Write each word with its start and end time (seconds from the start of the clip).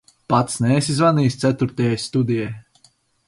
Pats 0.31 0.55
neesi 0.63 0.95
zvanījis 1.01 1.37
ceturtajai 1.45 2.01
studijai? 2.07 2.51